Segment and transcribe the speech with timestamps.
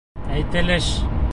[0.37, 0.89] Әйтелеш